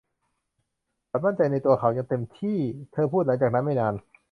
[1.23, 2.57] มั่นใจในตัวเขาอย่างเต็มที่
[2.91, 3.93] เธอพูดหลังจากนั้นไม่นาน.